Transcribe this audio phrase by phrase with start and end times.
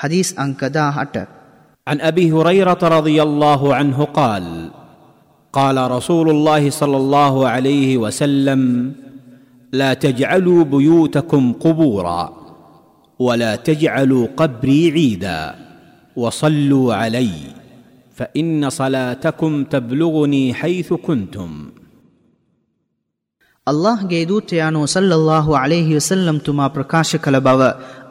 [0.00, 1.16] حديث أنكدا هට
[1.88, 4.70] عن أبي هريرة رضي الله عنه قال
[5.52, 8.92] قال رسول الله صلى الله عليه وسلم
[9.72, 12.32] لا تجعلوا بيوتكم قبورا
[13.18, 15.54] ولا تجعلوا قبري عيدا
[16.16, 17.30] وصلوا علي
[18.14, 21.69] فإن صلاتكم تبلغني حيث كنتم.
[23.66, 27.62] ಅಲ್ಲಾಹ್ಗೆ ದೂತೆಯಾನು ಸಲ್ಲಲ್ಲಾಹು ಅಲೇಹಿ ವಸಲ್ಲಂ ತುಮಾ ಪ್ರಕಾಶ ಕಲ ಬವ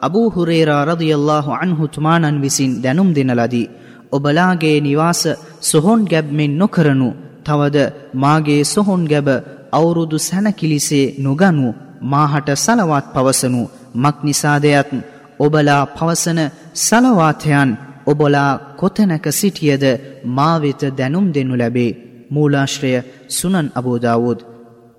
[0.06, 3.68] ಅಬೂ ಹುರೇರ ರದಿಯಲ್ಲಾಹು ಅನ್ಹು ತುಮಾನನ್ವಿಸಿನ್ දැනුම් දෙනලදී
[4.12, 5.22] ඔබලාගේ නිවාස
[5.62, 7.10] සොහොන් ගැබ් මෙන් නොකරනු.
[7.40, 7.76] තවද
[8.16, 9.28] මාගේ සොහොන් ගැබ
[9.72, 11.68] අවුරුදු සැනකිලිසේ නොගනු.
[12.04, 13.62] මාහට සලවාත් පවසනු.
[13.96, 14.90] මක් නිසාදයත්
[15.38, 16.40] ඔබලා පවසන
[16.76, 17.70] සලවාතයන්
[18.06, 19.84] ඔබලා කොතැනක සිටියද?
[20.26, 21.98] මාවෙත දැනුම් දෙනු ලැබේ.
[22.30, 22.92] මූලාශ්‍රය
[23.30, 24.40] සුනන් අබෝදාවෝත්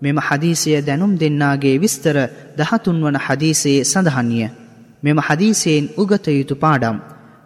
[0.01, 2.17] මෙම හදීසය දැනුම් දෙන්නාගේ විස්තර
[2.57, 4.49] දහතුන් වන හදීසයේ සඳහන්ය.
[5.03, 6.97] මෙම හදීසයෙන් උගත යුතු පාඩම්.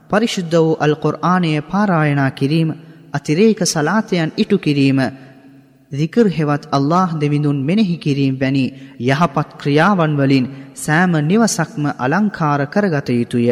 [0.09, 2.69] පරිශුද්ධ වූ අල් කොර්ආනය පාරායනා කිරීම
[3.13, 4.99] අතිරේක සලාතයන් ඉටු කිරීම
[5.91, 8.65] දිකර් හෙවත් අල්له දෙවිඳුන් මෙනෙහි කිරීම වැනි
[9.01, 13.47] යහපත් ක්‍රියාවන් වලින් සෑම නිවසක්ම අලංකාර කරගත යුතුය.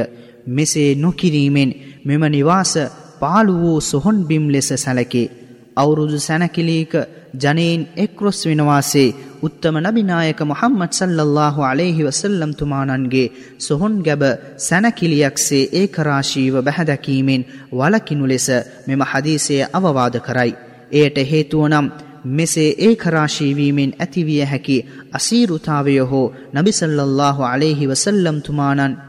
[0.47, 1.71] මෙසේ නොකිරීමෙන්
[2.05, 2.73] මෙම නිවාස
[3.19, 5.31] පාලු වූ සොහොන් බිම් ලෙස සැලකේ.
[5.77, 6.93] අවුරුදු සැනකිලීක
[7.35, 14.23] ජනයෙන් එක්රොස් වෙනවාසේ උත්තම නබිනායක මොහම්මත් සල්ලල්له අලෙහි වසල්ලම් තුමානන්ගේ සොහොන් ගැබ
[14.59, 18.47] සැනකිලියක්සේ ඒ කරාශීව බැහැදැකීමෙන් වලකිනු ලෙස
[18.87, 20.51] මෙම හදීසය අවවාද කරයි.
[20.93, 21.87] එයට හේතුවනම්
[22.31, 24.77] මෙසේ ඒ කරාශීවීමෙන් ඇතිවිය හැකි
[25.11, 28.99] අසීරුතාවය හෝ නබිසල්ලල්له අලෙහි වසල්ලම් තුමානන්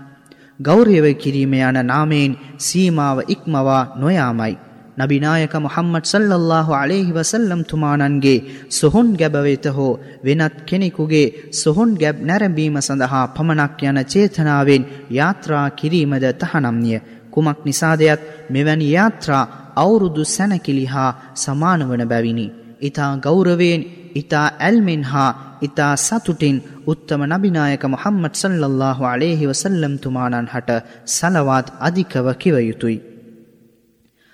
[0.61, 4.55] ගෞරයව කිරීම යන නාමයෙන් සීමාව ඉක්මවා නොයාමයි.
[4.97, 13.25] නබිනායක මොහම්මට් සල්ලල්له අලෙහි වසල්ලම් තුමානන්ගේ සොහොන් ගැබවෙත හෝ වෙනත් කෙනෙකුගේ සොහොන් ගැබ් නැරඹීම සඳහා
[13.29, 16.95] පමණක් යන චේතනාවෙන් යාත්‍රා කිරීමද තහනම්ය.
[17.31, 18.21] කුමක් නිසාදයත්
[18.51, 19.45] මෙවැනි යාත්‍රා
[19.77, 22.47] අවුරුදු සැනකිලි හා සමානවන බැවිනි.
[22.81, 23.83] ඉතා ගෞරවයෙන්
[24.15, 25.31] ඉතා ඇල්මෙන් හා
[25.63, 30.71] ඉතා සතුටින් උත්තම නබිනායක මොහම්මට් සල්ලල්له අලෙහි වසල්ලම් තුමානන් හට
[31.09, 33.14] සලවාත් අධිකව කිව යුතුයි.